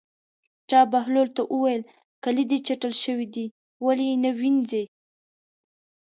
چا 0.69 0.79
بهلول 0.91 1.27
ته 1.37 1.41
وویل: 1.53 1.81
کالي 2.23 2.43
دې 2.51 2.57
چټل 2.67 2.93
شوي 3.03 3.27
دي 3.35 3.45
ولې 3.85 4.05
یې 4.11 4.17
نه 4.23 4.31
وینځې. 4.39 4.83